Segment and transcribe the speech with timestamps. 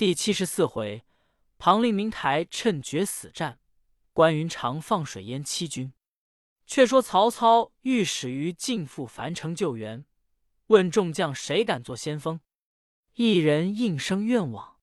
[0.00, 1.04] 第七十四回，
[1.58, 3.60] 庞令明台趁决死战，
[4.14, 5.92] 关云长放水淹七军。
[6.66, 10.06] 却说曹操欲使于进赴樊城救援，
[10.68, 12.40] 问众将谁敢做先锋？
[13.12, 14.78] 一人应声愿往。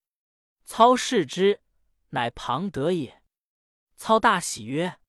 [0.64, 1.62] 操视之，
[2.10, 3.24] 乃庞德也。
[3.96, 5.00] 操大喜曰：“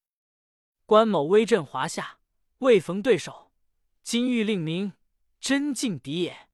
[0.86, 2.18] 关某威震华夏，
[2.60, 3.52] 未逢对手，
[4.02, 4.94] 今欲令明，
[5.38, 6.48] 真劲敌也。”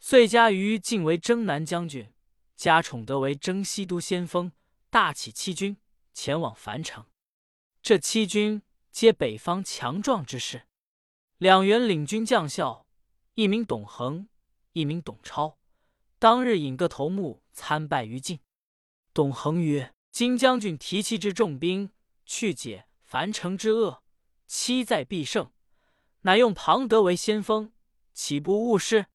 [0.00, 2.12] 遂加于晋为征南将军。
[2.56, 4.50] 加宠德为征西都先锋，
[4.88, 5.76] 大起七军
[6.14, 7.04] 前往樊城。
[7.82, 10.66] 这七军皆北方强壮之士。
[11.38, 12.86] 两员领军将校，
[13.34, 14.28] 一名董恒，
[14.72, 15.58] 一名董超。
[16.18, 18.40] 当日引各头目参拜于禁。
[19.12, 21.92] 董恒曰：“今将军提七支重兵
[22.24, 24.02] 去解樊城之恶，
[24.46, 25.52] 期在必胜，
[26.22, 27.72] 乃用庞德为先锋，
[28.14, 29.06] 岂不误事？”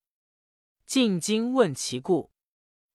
[0.86, 2.31] 进京问其故。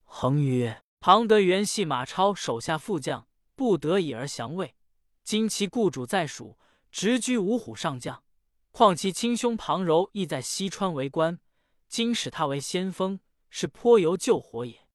[0.09, 4.75] 恒曰：“庞德原系马超手下副将，不得已而降魏。
[5.23, 6.57] 今其故主在蜀，
[6.89, 8.23] 直居五虎上将。
[8.71, 11.39] 况其亲兄庞柔亦在西川为官，
[11.87, 13.19] 今使他为先锋，
[13.49, 14.87] 是颇有救火也。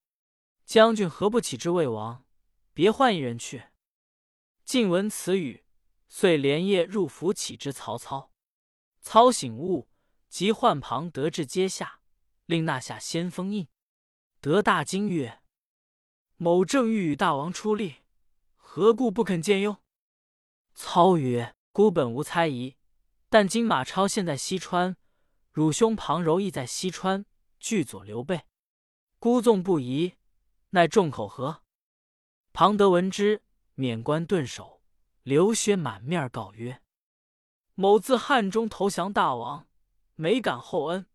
[0.65, 2.25] 将军何不启之魏王？
[2.73, 3.65] 别换一人去。”
[4.65, 5.65] 晋闻此语，
[6.09, 8.33] 遂连夜入府启之曹操。
[9.01, 9.89] 操醒悟，
[10.29, 12.01] 即唤庞德至阶下，
[12.47, 13.69] 令纳下先锋印。
[14.43, 15.41] 得大惊曰
[16.37, 17.99] ：“某正欲与大王出力，
[18.57, 19.77] 何故不肯见用？”
[20.75, 22.75] 操曰：“孤本无猜疑，
[23.29, 24.97] 但今马超现在西川，
[25.53, 27.25] 汝兄庞柔亦在西川，
[27.61, 28.43] 拒左刘备，
[29.21, 30.15] 孤纵不疑，
[30.71, 31.63] 奈众口何？”
[32.53, 34.83] 庞德闻之，免冠顿首，
[35.23, 36.83] 流血满面，告曰
[37.77, 39.69] ：“某自汉中投降大王，
[40.17, 41.07] 没感厚恩，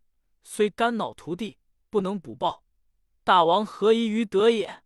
[0.46, 1.58] 虽肝脑涂地，
[1.90, 2.64] 不能补报。”
[3.28, 4.84] 大王何疑于德也？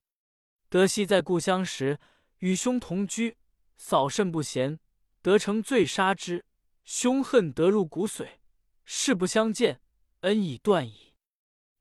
[0.67, 1.99] 德昔在故乡时，
[2.39, 3.37] 与兄同居，
[3.77, 4.79] 扫甚不贤，
[5.21, 6.43] 德成罪杀之，
[6.83, 8.39] 凶恨得入骨髓，
[8.83, 9.79] 誓不相见，
[10.21, 11.13] 恩已断矣。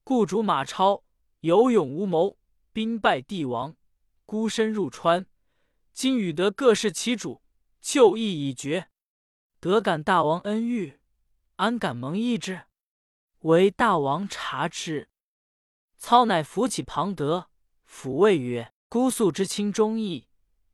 [0.05, 1.03] 故主马超
[1.41, 2.37] 有勇无谋，
[2.75, 3.75] 兵败帝王，
[4.27, 5.25] 孤身入川，
[5.95, 7.41] 今与德各事其主，
[7.81, 8.91] 旧义已绝，
[9.61, 11.01] 德感大王恩遇，
[11.57, 12.65] 安敢蒙义之？
[13.39, 15.09] 唯大王察之。
[16.01, 17.51] 操乃扶起庞德，
[17.87, 20.29] 抚慰曰：“姑素之亲忠义，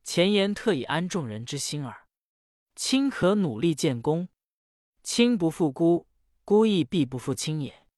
[0.05, 2.07] 前言特以安众人之心耳。
[2.77, 4.29] 卿可努力建功，
[5.03, 6.07] 卿不负姑，
[6.45, 7.89] 姑亦必不负卿也。”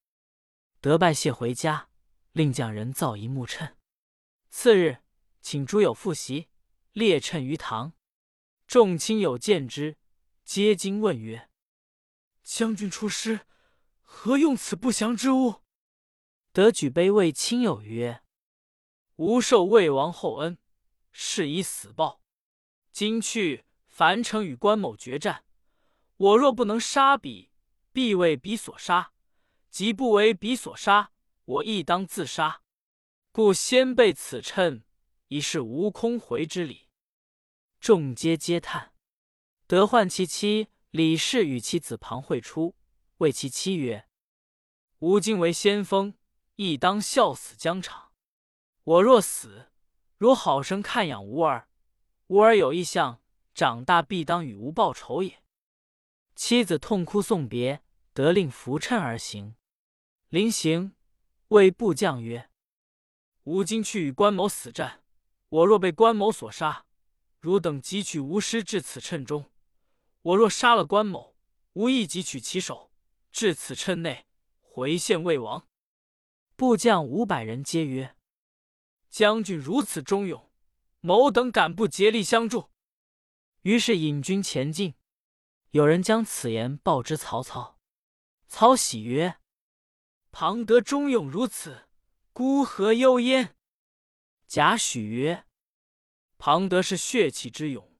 [0.80, 1.90] 德拜谢回家，
[2.32, 3.76] 令匠人造一木秤。
[4.48, 5.02] 次日，
[5.42, 6.48] 请诸友复席，
[6.92, 7.92] 列秤于堂。
[8.66, 9.98] 众亲友见之，
[10.46, 11.50] 皆惊问曰
[12.42, 13.40] ：“将军出师，
[14.00, 15.56] 何用此不祥之物？”
[16.52, 18.22] 得举杯为亲友曰
[19.16, 20.58] ：“吾受魏王厚恩，
[21.12, 22.22] 是以死报。
[22.90, 25.44] 今去樊城与关某决战，
[26.16, 27.50] 我若不能杀彼，
[27.92, 29.12] 必为彼所杀；
[29.70, 31.12] 即不为彼所杀，
[31.44, 32.62] 我亦当自杀。
[33.30, 34.82] 故先备此称，
[35.28, 36.88] 以示无空回之礼。”
[37.78, 38.94] 众皆嗟叹。
[39.68, 42.74] 得唤其妻李氏与其子庞会出，
[43.18, 44.08] 谓其妻曰
[45.00, 46.14] ：“吾今为先锋。”
[46.60, 48.10] 亦当笑死疆场。
[48.82, 49.70] 我若死，
[50.16, 51.68] 如好生看养吾儿，
[52.26, 53.22] 吾儿有意向，
[53.54, 55.40] 长大必当与吾报仇也。
[56.34, 59.54] 妻子痛哭送别，得令扶衬而行。
[60.30, 60.96] 临行，
[61.46, 62.50] 谓部将曰
[63.44, 65.04] ：“吾今去与关某死战，
[65.50, 66.86] 我若被关某所杀，
[67.38, 69.44] 汝等即取吾师至此称中；
[70.22, 71.36] 我若杀了关某，
[71.74, 72.90] 吾亦即取其首
[73.30, 74.26] 至此称内，
[74.60, 75.64] 回献魏王。”
[76.58, 78.16] 部将五百人皆曰
[79.08, 80.50] ：“将军如此忠勇，
[80.98, 82.70] 某等敢不竭力相助？”
[83.62, 84.96] 于是引军前进。
[85.70, 87.78] 有人将此言报之曹操，
[88.48, 89.36] 操喜曰
[90.32, 91.86] ：“庞德忠勇如此，
[92.32, 93.54] 孤何忧焉？”
[94.48, 95.44] 贾诩曰
[96.38, 97.96] ：“庞德是血气之勇，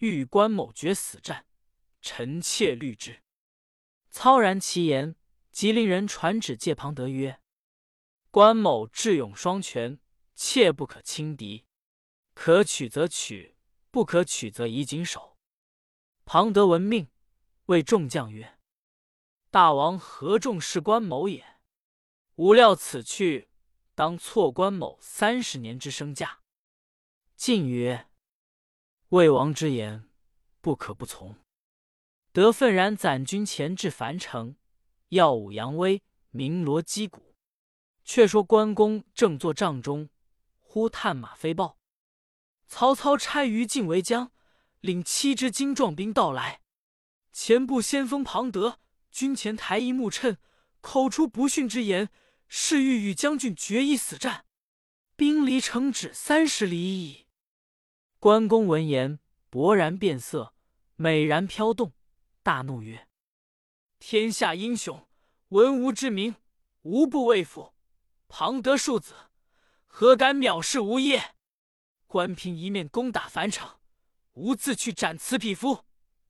[0.00, 1.46] 欲与关某决死战，
[2.02, 3.22] 臣妾虑之。”
[4.12, 5.16] 操然其言，
[5.50, 7.38] 即令人传旨借庞德曰。
[8.32, 10.00] 关某智勇双全，
[10.34, 11.66] 切不可轻敌。
[12.32, 13.58] 可取则取，
[13.90, 15.36] 不可取则以谨守。
[16.24, 17.08] 庞德闻命，
[17.66, 18.58] 谓众将曰
[19.52, 21.60] ：“大王何重视关某也？
[22.36, 23.50] 吾料此去，
[23.94, 26.40] 当错关某三十年之身价。”
[27.36, 28.08] 晋曰
[29.12, 30.08] ：“魏王之言，
[30.62, 31.36] 不可不从。”
[32.32, 34.56] 德愤然攒军前至樊城，
[35.08, 37.31] 耀武扬威，鸣锣击鼓。
[38.04, 40.08] 却说关公正坐帐中，
[40.60, 41.78] 忽探马飞报：
[42.66, 44.32] 曹操差于禁围将，
[44.80, 46.60] 领七支精壮兵到来。
[47.32, 50.36] 前部先锋庞德军前抬一木谶，
[50.80, 52.10] 口出不逊之言，
[52.48, 54.44] 是欲与将军决一死战。
[55.16, 57.26] 兵离城止三十里矣。
[58.18, 59.20] 关公闻言，
[59.50, 60.54] 勃然变色，
[60.96, 61.92] 美然飘动，
[62.42, 63.08] 大怒曰
[64.00, 65.06] ：“天下英雄，
[65.48, 66.34] 文武之名，
[66.82, 67.71] 无不畏服。
[68.34, 69.14] 庞德庶子，
[69.86, 71.34] 何敢藐视吾业？
[72.06, 73.78] 关平一面攻打樊城，
[74.32, 75.84] 吾自去斩此匹夫，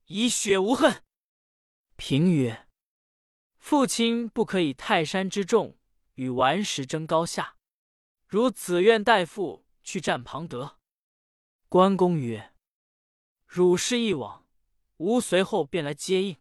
[0.07, 1.01] 以雪无恨。”
[1.95, 2.67] 平曰
[3.57, 5.77] ：“父亲不可以泰山之众
[6.15, 7.55] 与顽石争高下。”
[8.27, 10.77] 如子愿代父去战庞德。
[11.69, 12.53] 关公曰
[13.47, 14.45] ：“汝是一往，
[14.97, 16.35] 吾随后便来接应。”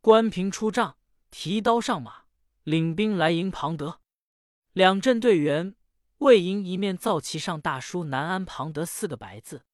[0.00, 0.96] 关平出帐，
[1.30, 2.24] 提刀上马，
[2.62, 4.00] 领兵来迎庞德。
[4.72, 5.74] 两阵队员
[6.18, 9.66] 魏营一面造旗上大书“南安庞德”四个白字。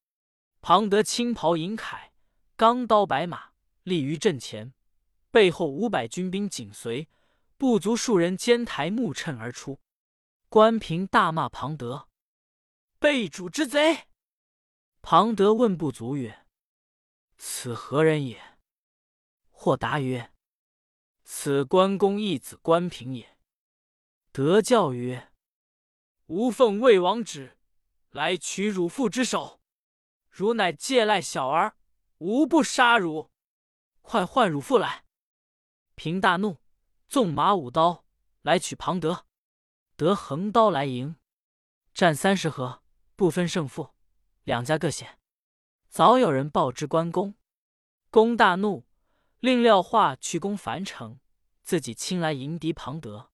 [0.59, 2.09] 庞德青袍银铠，
[2.57, 3.51] 钢刀白马，
[3.83, 4.73] 立于阵前，
[5.31, 7.07] 背后五百军兵紧随，
[7.57, 9.79] 不足数人肩抬木衬而出。
[10.49, 12.09] 关平大骂庞德
[12.99, 14.07] ：“背主之贼！”
[15.01, 16.45] 庞德问不足曰
[17.37, 18.57] ：“此何人也？”
[19.49, 20.33] 或答曰
[21.23, 23.37] ：“此关公义子关平也。”
[24.31, 25.31] 德教曰
[26.27, 27.57] ：“吾奉魏王旨
[28.11, 29.59] 来取汝父之首，
[30.29, 31.75] 汝乃借赖小儿，
[32.19, 33.31] 吾不杀汝。
[34.01, 35.03] 快唤汝父来！”
[35.95, 36.57] 平大怒，
[37.07, 38.05] 纵马舞刀
[38.43, 39.25] 来取庞德。
[39.95, 41.15] 得横刀来迎，
[41.93, 42.83] 战三十合，
[43.15, 43.95] 不分胜负，
[44.43, 45.19] 两家各险。
[45.89, 47.33] 早有人报之关公，
[48.11, 48.85] 公大怒，
[49.39, 51.19] 令廖化去攻樊城，
[51.63, 53.31] 自己亲来迎敌庞德。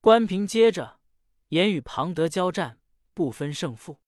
[0.00, 1.00] 关平接着
[1.48, 2.80] 言与庞德交战，
[3.14, 4.00] 不分胜负。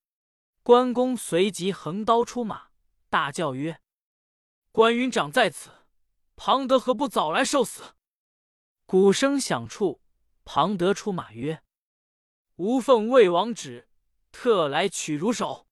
[0.62, 2.68] 关公随即横刀出马，
[3.08, 3.80] 大叫曰
[4.70, 5.70] ：“关云长在此，
[6.36, 7.94] 庞德何不早来受死？”
[8.86, 10.00] 鼓声响处，
[10.44, 11.62] 庞德出马曰：
[12.56, 13.88] 吾奉魏王旨，
[14.30, 15.66] 特来取汝首，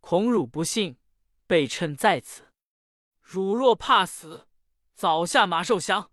[0.00, 0.98] 恐汝不信，
[1.46, 2.52] 备趁在此。
[3.20, 4.48] 汝若怕死，
[4.94, 6.10] 早下马受降。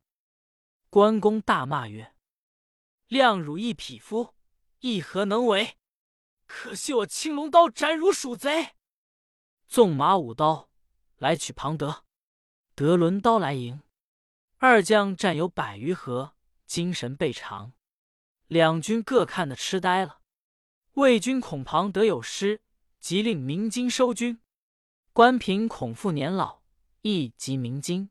[0.89, 2.10] 关公大骂曰
[3.11, 4.35] ：“谅汝一匹夫，
[4.79, 5.75] 亦何能为？
[6.45, 8.75] 可惜我青龙刀斩汝鼠贼！”
[9.67, 10.69] 纵马舞刀
[11.17, 12.05] 来取庞德，
[12.73, 13.81] 德轮刀来迎。
[14.59, 17.73] 二将战有百余合，精神倍长。
[18.47, 20.21] 两军各看得痴呆了。
[20.93, 22.61] 魏军恐庞德有失，
[23.01, 24.41] 即令鸣金收军。
[25.11, 26.61] 关平恐父年老，
[27.01, 28.09] 亦即鸣金。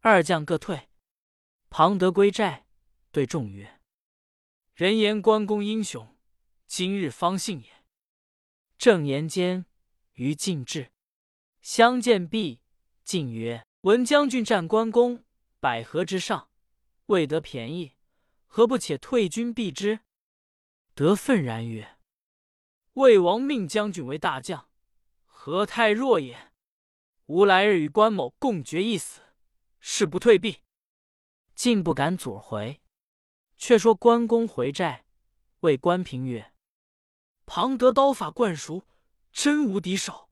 [0.00, 0.88] 二将各退。
[1.70, 2.66] 庞德归寨，
[3.12, 3.77] 对众曰
[4.78, 6.16] ：“人言关公英雄，
[6.68, 7.66] 今日方信也。”
[8.78, 9.66] 正言间，
[10.12, 10.92] 于禁至，
[11.60, 12.60] 相见毕，
[13.02, 15.24] 晋曰：“闻将军战关公，
[15.58, 16.48] 百合之上，
[17.06, 17.96] 未得便宜。”
[18.46, 19.98] 何不且退军避之？
[20.94, 21.98] 德愤然曰
[22.94, 24.70] ：“魏王命将军为大将，
[25.24, 26.52] 何太弱也？
[27.26, 29.22] 吾来日与关某共决一死，
[29.80, 30.58] 誓不退避。”
[31.56, 32.80] 竟不敢左回。
[33.58, 35.04] 却说关公回寨，
[35.60, 36.54] 谓关平曰
[37.44, 38.86] ：“庞德刀法惯熟，
[39.32, 40.30] 真无敌手。”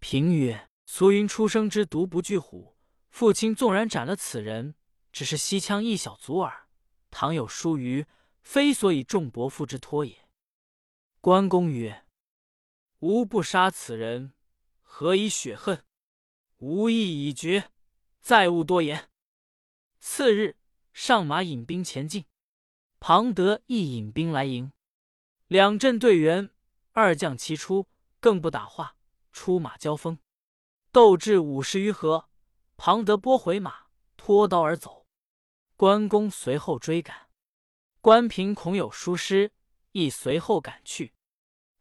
[0.00, 2.76] 平曰：“俗云出生之犊不惧虎，
[3.10, 4.76] 父亲纵然斩了此人，
[5.12, 6.68] 只是西羌一小卒耳。”
[7.10, 8.06] 倘有疏虞，
[8.42, 10.28] 非所以众伯父之托也。
[11.20, 12.06] 关公曰
[13.00, 14.34] ：“吾不杀此人，
[14.82, 15.84] 何以雪恨？
[16.58, 17.70] 吾意已决，
[18.20, 19.10] 再勿多言。”
[20.00, 20.56] 次日，
[20.92, 22.26] 上马引兵前进。
[23.10, 24.70] 庞德亦引兵来迎。
[25.46, 26.50] 两阵队员，
[26.92, 27.88] 二将齐出，
[28.20, 28.96] 更不打话，
[29.32, 30.18] 出马交锋，
[30.92, 32.28] 斗至五十余合。
[32.76, 33.86] 庞德拨回马，
[34.18, 35.06] 脱刀而走。
[35.74, 37.30] 关公随后追赶，
[38.02, 39.52] 关平恐有疏失，
[39.92, 41.14] 亦随后赶去。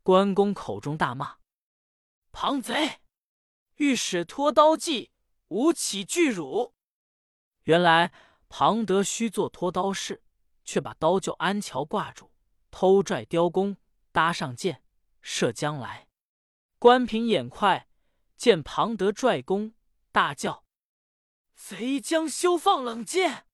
[0.03, 1.39] 关公口中大骂
[2.31, 3.01] ：“庞贼，
[3.75, 5.11] 欲使脱刀计，
[5.49, 6.73] 吾岂惧汝？”
[7.67, 8.13] 原来
[8.47, 10.23] 庞德须做脱刀事，
[10.67, 12.29] 却把刀就安桥挂住，
[12.69, 13.77] 偷拽雕弓，
[14.11, 14.83] 搭上箭，
[15.21, 16.09] 射将来。
[16.77, 17.87] 关平眼快，
[18.35, 19.73] 见庞德拽弓，
[20.11, 20.65] 大叫
[21.55, 23.45] ：“贼将休放冷箭！”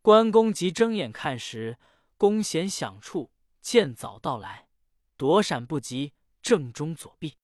[0.00, 1.80] 关公急睁眼看时，
[2.16, 4.68] 弓弦响处，箭早到来，
[5.16, 7.38] 躲闪不及，正中左臂。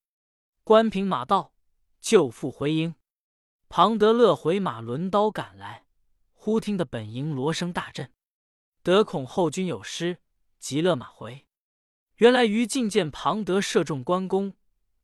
[0.63, 1.53] 关平马到，
[2.01, 2.95] 救父回营。
[3.69, 5.87] 庞德乐回马，抡刀赶来，
[6.33, 8.13] 忽听得本营锣声大震，
[8.87, 10.21] 得恐后军有失，
[10.61, 11.45] 急勒马回。
[12.19, 14.55] 原来于禁见庞德射中关公，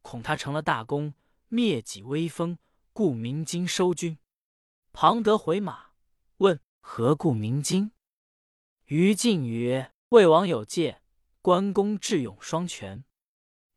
[0.03, 1.15] 恐他成了大功，
[1.49, 2.59] 灭己威风，
[2.93, 4.17] 故鸣金收军。
[4.93, 5.95] 庞德回马
[6.37, 7.91] 问何故鸣金？
[8.85, 11.03] 于禁曰：“魏王有戒，
[11.41, 13.05] 关公智勇双全。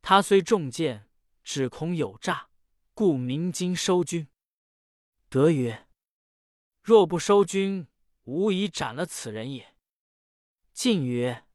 [0.04, 1.10] 他虽中箭，
[1.44, 2.50] 只恐有诈，
[2.94, 4.28] 故鸣金收军。”
[5.30, 5.88] 德曰
[6.84, 7.88] ：“若不收军，
[8.26, 9.70] 吾已斩了此人也。”
[10.76, 11.46] 晋曰。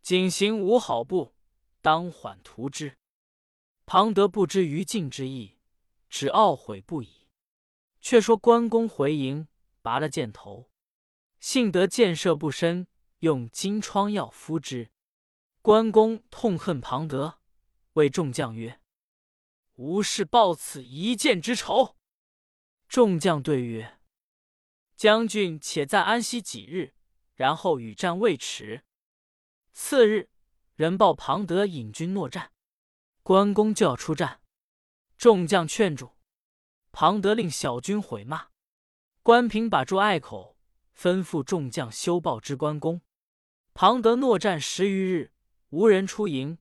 [0.00, 1.34] 景行无好步，
[1.82, 2.96] 当缓图之。
[3.84, 5.58] 庞德不知于禁之意，
[6.08, 7.28] 只懊悔不已。
[8.00, 9.48] 却说关公回营，
[9.82, 10.70] 拔了箭头，
[11.40, 12.86] 幸得箭射不深，
[13.18, 14.90] 用金疮药敷之。
[15.60, 17.38] 关公痛恨庞德，
[17.92, 18.80] 谓众将曰
[19.76, 21.98] ：“吾是报此一箭之仇。”
[22.88, 24.00] 众将对曰
[24.96, 26.94] ：“将军且暂安息几日，
[27.34, 28.84] 然后与战未迟。”
[29.72, 30.28] 次日，
[30.74, 32.52] 人报庞德引军搦战，
[33.22, 34.40] 关公就要出战，
[35.16, 36.12] 众将劝住。
[36.90, 38.48] 庞德令小军毁骂，
[39.22, 40.58] 关平把住隘口，
[40.94, 43.00] 吩咐众将休报之关公。
[43.72, 45.32] 庞德搦战十余日，
[45.70, 46.58] 无人出营，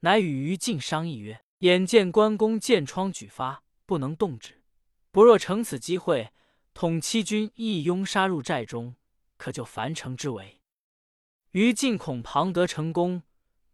[0.00, 4.62] 乃与于禁商议曰：“眼见关公箭疮举发，不能动止，
[5.10, 6.34] 不若乘此机会，
[6.74, 8.94] 统七军一拥杀入寨中，
[9.42, 10.60] 可救樊城之围。”
[11.50, 13.24] 于禁恐庞德成功，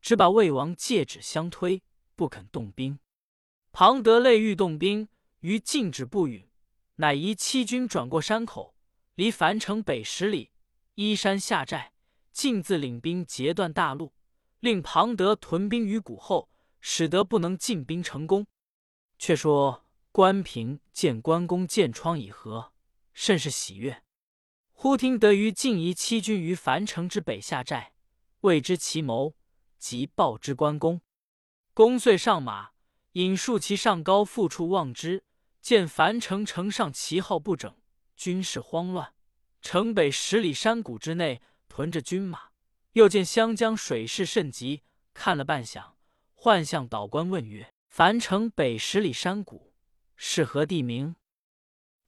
[0.01, 1.83] 只把魏王戒指相推，
[2.17, 2.99] 不肯动兵。
[3.71, 5.09] 庞德累欲动兵，
[5.41, 6.49] 于禁止不允，
[6.97, 8.75] 乃移七军转过山口，
[9.15, 10.51] 离樊城北十里，
[10.95, 11.93] 依山下寨。
[12.33, 14.15] 径自领兵截断大路，
[14.61, 16.49] 令庞德屯兵于谷后，
[16.81, 18.47] 使得不能进兵成功。
[19.19, 22.73] 却说关平见关公箭疮已合，
[23.13, 24.03] 甚是喜悦。
[24.81, 27.95] 忽听得于晋夷七军于樊城之北下寨，
[28.43, 29.35] 未知其谋，
[29.77, 31.01] 即报之关公。
[31.75, 32.71] 公遂上马，
[33.15, 35.25] 引数骑上高复处望之，
[35.61, 37.75] 见樊城城上旗号不整，
[38.15, 39.15] 军事慌乱。
[39.61, 42.51] 城北十里山谷之内屯着军马，
[42.93, 45.95] 又见湘江水势甚急，看了半晌，
[46.35, 49.75] 唤向导官问曰：“樊城北十里山谷
[50.15, 51.17] 是何地名？”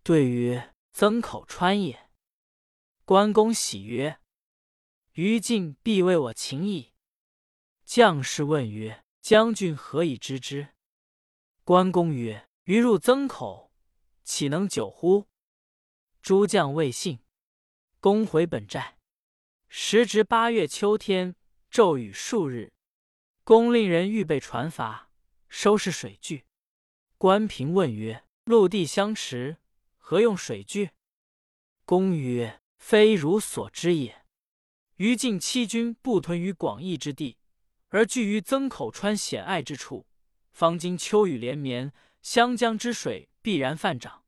[0.05, 2.07] 对曰：“曾口川也。”
[3.11, 4.21] 关公喜曰
[5.19, 6.93] ：“于禁必为我情矣。”
[7.85, 10.69] 将士问曰：“将军何以知之？”
[11.67, 13.73] 关公曰：“鱼入曾口，
[14.23, 15.27] 岂能久乎？”
[16.23, 17.19] 诸将未信。
[17.99, 18.97] 公回本寨，
[19.67, 21.35] 时值八月秋天，
[21.69, 22.73] 骤雨数日。
[23.43, 25.07] 公令人预备船筏，
[25.49, 26.47] 收拾水具。
[27.19, 29.57] 关平问曰：“陆地相持，
[29.99, 30.91] 何用水具？”
[31.85, 34.25] 公曰：非汝所知也。
[34.97, 37.37] 于禁七军不屯于广义之地，
[37.91, 40.07] 而据于曾口川险隘之处。
[40.51, 44.25] 方今秋雨连绵，湘江之水必然泛涨。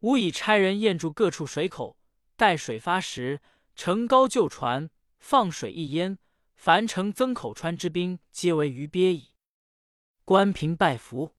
[0.00, 1.96] 吾已差人验住各处水口，
[2.36, 3.40] 待水发时，
[3.76, 6.18] 乘高就船，放水一淹，
[6.56, 9.34] 凡乘曾口川之兵，皆为鱼鳖矣。
[10.24, 11.36] 关平拜服。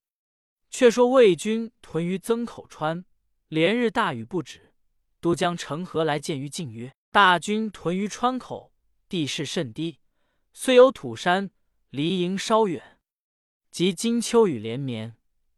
[0.69, 3.03] 却说魏军屯于曾口川，
[3.49, 4.70] 连日大雨不止。
[5.21, 8.73] 都将成河来见于晋曰：“大军屯于川口，
[9.07, 9.99] 地势甚低，
[10.51, 11.51] 虽有土山，
[11.91, 12.99] 离营稍远。
[13.69, 15.15] 及今秋雨连绵，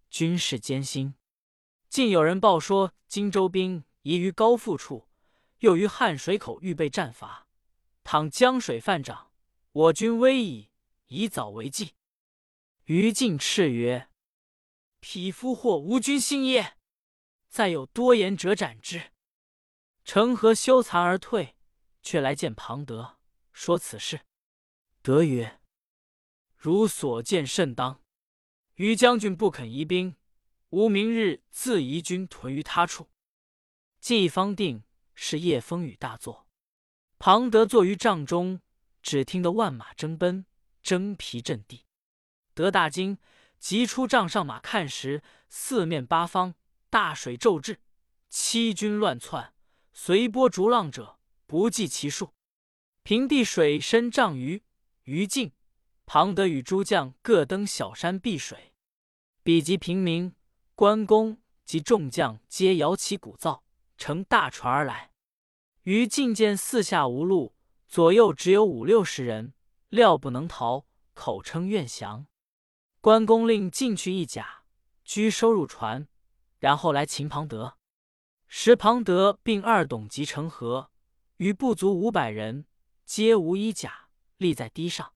[0.09, 1.15] 军事艰辛。
[1.89, 5.07] 近有人报说，荆州兵移于高阜处，
[5.59, 7.47] 又于汉水口预备战伐。
[8.03, 9.31] 倘江水泛涨，
[9.71, 10.69] 我军危矣，
[11.07, 11.93] 以早为计。”
[12.85, 14.09] 于禁叱曰
[14.99, 16.75] ：“匹夫或无军心也！
[17.47, 19.11] 再有多言者，斩之。”
[20.05, 21.55] 成何羞惭而退，
[22.01, 23.17] 却来见庞德，
[23.51, 24.21] 说此事。
[25.01, 25.59] 德曰
[26.57, 28.01] ：“如所见甚当。
[28.75, 30.15] 于将军不肯移兵，
[30.69, 33.09] 吾明日自移军屯于他处。”
[34.01, 34.83] 计方定，
[35.13, 36.47] 是夜风雨大作。
[37.17, 38.59] 庞德坐于帐中，
[39.01, 40.45] 只听得万马争奔，
[40.81, 41.85] 征皮震地。
[42.53, 43.17] 德大惊，
[43.59, 46.55] 急出帐上马看时，四面八方
[46.89, 47.79] 大水骤至，
[48.29, 49.53] 七军乱窜。
[49.93, 52.33] 随波逐浪者不计其数，
[53.03, 54.63] 平地水深丈余。
[55.03, 55.51] 于禁、
[56.05, 58.73] 庞德与诸将各登小山避水。
[59.43, 60.33] 彼及平明，
[60.75, 63.61] 关公及众将皆摇旗鼓噪，
[63.97, 65.11] 乘大船而来。
[65.83, 67.53] 于禁见四下无路，
[67.87, 69.53] 左右只有五六十人，
[69.89, 72.25] 料不能逃，口称愿降。
[73.01, 74.63] 关公令进去一甲，
[75.03, 76.07] 拘收入船，
[76.59, 77.77] 然后来擒庞德。
[78.55, 80.91] 时庞德并二董及成合，
[81.37, 82.67] 与不足五百人，
[83.03, 85.15] 皆无衣甲，立在堤上。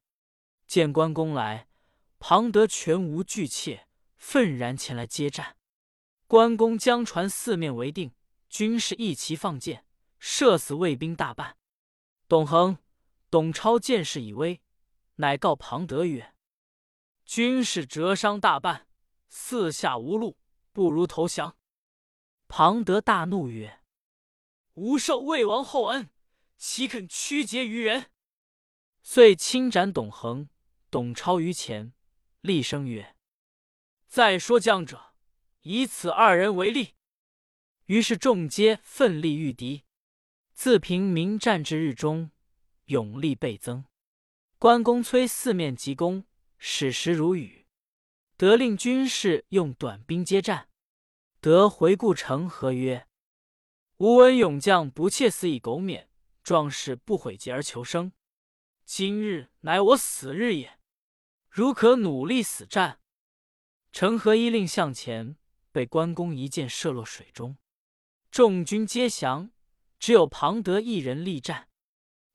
[0.66, 1.70] 见关公来，
[2.18, 5.56] 庞德全无惧怯，愤然前来接战。
[6.26, 8.12] 关公将船四面围定，
[8.50, 9.86] 军士一齐放箭，
[10.18, 11.58] 射死卫兵大半。
[12.28, 12.80] 董恒、
[13.30, 14.64] 董超见势已危，
[15.18, 16.34] 乃告庞德曰
[17.24, 18.88] ：“军士折伤大半，
[19.30, 20.40] 四下无路，
[20.74, 21.56] 不如投降。”
[22.48, 23.82] 庞德大怒曰
[24.76, 26.10] ：“吾受魏王厚恩，
[26.58, 28.12] 岂肯屈节于人？”
[29.04, 30.50] 遂轻斩董恒、
[30.90, 31.94] 董超于前，
[32.42, 33.16] 厉声曰
[34.08, 35.14] ：“再说将者！”
[35.62, 36.96] 以此二人为例，
[37.88, 39.84] 于是众皆奋力御敌。
[40.54, 42.32] 自平民战至日中，
[42.86, 43.84] 勇力倍增。
[44.58, 46.24] 关公催四面急攻，
[46.58, 47.68] 矢石如雨。
[48.38, 50.70] 得令军士用短兵接战。
[51.40, 53.08] 得回顾成何曰
[53.98, 56.10] ：“吾闻勇将不怯死以苟免，
[56.44, 58.12] 壮士不悔节而求生。
[58.86, 60.80] 今日乃我死日也，
[61.50, 63.00] 如可努力死战。”
[63.92, 65.38] 成何一令向前。
[65.70, 67.56] 被关公一箭射落水中，
[68.32, 69.52] 众军皆降，
[70.00, 71.70] 只有庞德一人力战。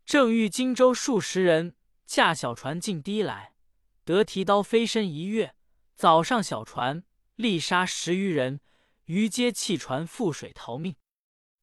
[0.07, 1.75] 正遇荆州数十人
[2.07, 3.57] 驾小船进堤来，
[4.05, 5.57] 得提刀飞身一跃，
[5.97, 7.03] 早上小船，
[7.35, 8.61] 力杀十余人，
[9.07, 10.97] 于皆弃船覆水逃命。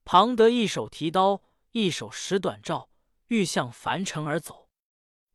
[0.06, 2.90] 庞德一手提刀，一手使短棹，
[3.28, 4.70] 欲向樊城而走。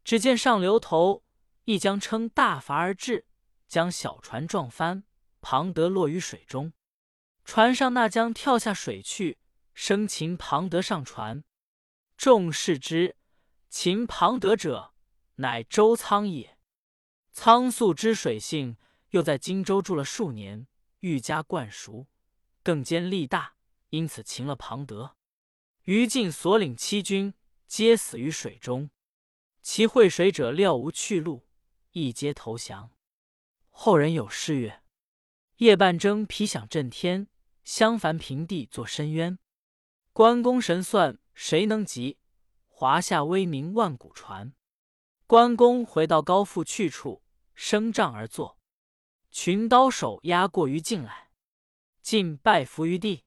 [0.02, 1.22] 只见上流头
[1.64, 3.26] 一将撑大筏而至，
[3.68, 5.04] 将小船撞翻。
[5.40, 6.72] 庞德落于水中，
[7.44, 9.38] 船上那将跳下水去，
[9.74, 11.44] 生擒庞德上船。
[12.16, 13.16] 众视之，
[13.68, 14.94] 擒庞德者，
[15.36, 16.58] 乃周仓也。
[17.32, 18.76] 仓素知水性，
[19.10, 20.66] 又在荆州住了数年，
[21.04, 22.06] 愈加灌熟，
[22.62, 23.56] 更兼力大，
[23.90, 25.18] 因此擒了庞德。
[25.82, 27.34] 于禁所领七军，
[27.66, 28.88] 皆死于水中。
[29.60, 31.46] 其会水者料无去路，
[31.90, 32.90] 亦皆投降。
[33.68, 34.82] 后人有诗曰。
[35.56, 37.28] 夜半征皮响震天，
[37.64, 39.38] 襄樊平地作深渊。
[40.14, 42.16] 关公神算谁能及？
[42.66, 44.54] 华夏威名万古传。
[45.26, 47.22] 关公回到高父去处，
[47.54, 48.58] 升帐而坐，
[49.34, 51.32] 群刀手压过于进来，
[52.00, 53.24] 进拜伏于地，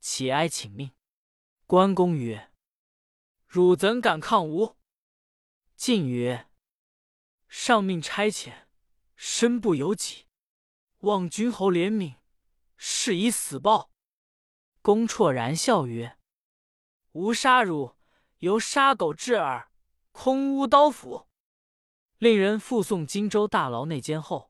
[0.00, 0.92] 乞哀请命。
[1.66, 2.50] 关公曰
[3.46, 4.78] ：“汝怎敢抗吾？”
[5.76, 6.48] 晋曰
[7.46, 8.68] ：“上命差遣，
[9.14, 10.24] 身不由己。”
[11.00, 12.16] 望君侯怜悯，
[12.78, 13.92] 是以死报。
[14.80, 16.16] 公绰然笑曰
[17.12, 17.96] ：“吾杀汝，
[18.38, 19.70] 犹杀狗至耳，
[20.10, 21.28] 空无刀斧。”
[22.16, 24.49] 令人复送荆州大牢内监后，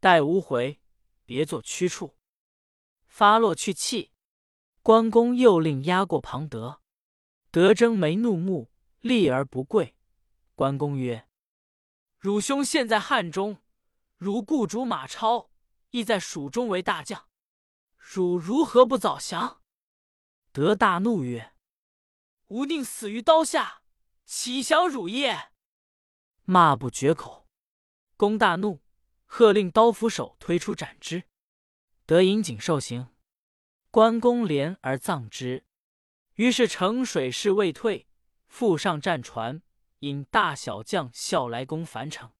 [0.00, 0.80] 待吾回，
[1.24, 2.16] 别作屈处。
[3.06, 4.12] 发落去气。
[4.82, 6.80] 关公又令押过庞德，
[7.50, 9.96] 德征眉怒目，立而不跪。
[10.54, 11.28] 关公曰
[12.18, 13.62] ：“汝兄现在汉中。”
[14.16, 15.50] 如雇主马超
[15.90, 17.28] 亦在蜀中为大将，
[17.96, 19.62] 汝如何不早降？
[20.50, 21.54] 德大怒曰
[22.48, 23.82] ：“吾宁死于刀下，
[24.24, 25.52] 岂降汝也？”
[26.42, 27.46] 骂不绝口。
[28.16, 28.80] 公大怒，
[29.28, 31.22] 喝令刀斧手推出斩之。
[32.04, 33.06] 德引颈受刑，
[33.92, 35.64] 关公怜而葬之。
[36.34, 38.08] 于是乘水势未退，
[38.48, 39.62] 复上战船，
[40.00, 42.32] 引大小将笑来攻樊城。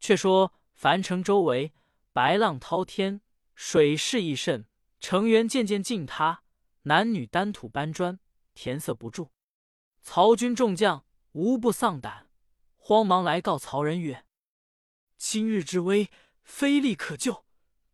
[0.00, 0.54] 却说。
[0.74, 1.74] 樊城周围
[2.12, 3.20] 白浪滔天，
[3.54, 4.66] 水势亦甚，
[4.98, 6.42] 城垣渐渐尽塌，
[6.84, 8.18] 男女单土搬砖，
[8.52, 9.30] 填塞不住。
[10.00, 12.28] 曹军众将无不丧胆，
[12.78, 14.24] 慌忙来告曹仁曰
[15.24, 16.10] ：“今日之危，
[16.42, 17.44] 非力可救，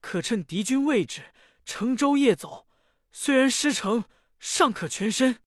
[0.01, 1.35] 可趁敌军未至，
[1.67, 2.67] 乘舟夜走。
[3.13, 4.07] 虽然失城，
[4.41, 5.43] 尚可全身。”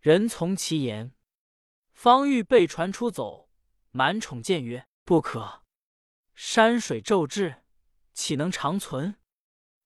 [0.00, 1.14] 人从其言，
[1.92, 3.48] 方欲备船出走，
[3.90, 5.62] 满宠谏曰：“不可。”
[6.36, 7.62] 山水骤至，
[8.12, 9.16] 岂能长存？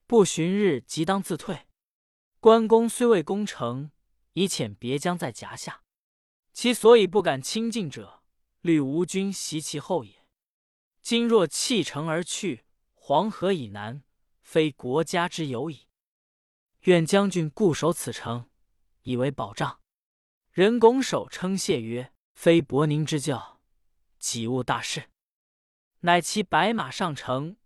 [0.08, 1.68] 不旬日即当自退。
[2.40, 3.92] 关公虽未攻城，
[4.32, 5.84] 已遣别将在夹下。
[6.52, 8.24] 其所以不敢亲近者，
[8.60, 10.15] 虑吴军袭其后也。
[11.08, 14.02] 今若弃城而去，黄河以南，
[14.42, 15.86] 非国家之有矣。
[16.80, 18.50] 愿将军固守此城，
[19.02, 19.80] 以为保障。
[20.50, 23.60] 人拱手称谢曰：“非伯宁之教，
[24.18, 25.08] 己误大事。”
[26.02, 27.56] 乃骑白马上城，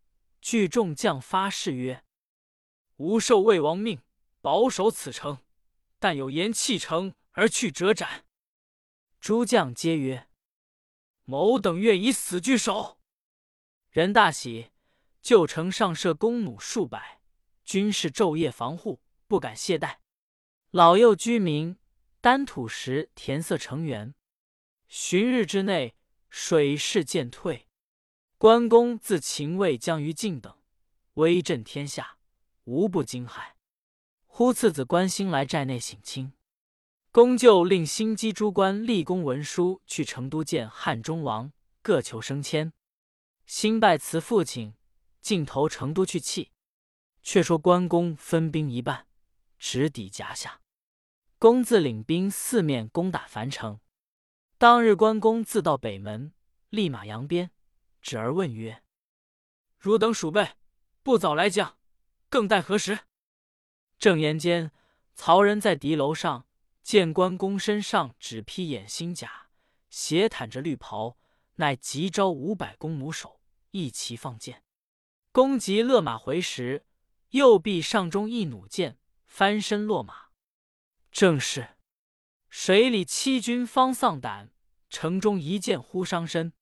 [0.42, 2.04] 聚众将发誓曰
[2.96, 4.02] ：“吾受魏王命，
[4.42, 5.38] 保守此城。
[5.98, 8.26] 但有言弃城而去者斩。”
[9.18, 10.28] 诸将皆曰
[11.24, 12.98] ：“某等愿以死拒守。”
[13.90, 14.70] 人大喜，
[15.20, 17.20] 旧城上设弓弩数百，
[17.64, 19.96] 军士昼夜防护，不敢懈怠。
[20.70, 21.76] 老幼居民
[22.20, 24.14] 担土石填塞城垣，
[24.86, 25.96] 旬日之内，
[26.28, 27.66] 水势渐退。
[28.38, 30.56] 关公自秦魏、将于禁等，
[31.14, 32.18] 威震天下，
[32.62, 33.54] 无不惊骇。
[34.26, 36.32] 忽次子关兴来寨内省亲，
[37.10, 41.50] 公就令新机诸官立功文书去成都见汉中王，
[41.82, 42.72] 各求升迁。
[43.52, 44.74] 兴拜辞父亲，
[45.20, 46.52] 径投成都去泣。
[47.20, 49.08] 却说关公分兵一半，
[49.58, 50.60] 直抵夹下。
[51.36, 53.80] 公自领兵四面攻打樊城。
[54.56, 56.32] 当日关公自到北门，
[56.68, 57.50] 立马扬鞭。
[58.00, 58.84] 指而问曰
[59.76, 60.50] ：“汝等鼠辈，
[61.02, 61.76] 不早来将，
[62.28, 63.00] 更待何时？”
[63.98, 64.70] 正言间，
[65.16, 66.46] 曹仁在敌楼上
[66.84, 69.48] 见关公身上只披掩心甲，
[69.88, 71.18] 斜袒着绿袍，
[71.56, 73.39] 乃急招五百弓弩手
[73.70, 74.64] 一齐放箭。
[75.32, 76.86] 公吉勒马回时，
[77.30, 80.30] 右臂上中一弩箭，翻身落马。
[81.12, 81.76] 正是
[82.48, 84.52] 水里欺君方丧胆，
[84.88, 86.52] 城中一箭忽伤身。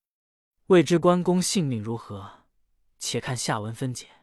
[0.66, 2.46] 未知关公性命如何？
[2.98, 4.17] 且看下文分解。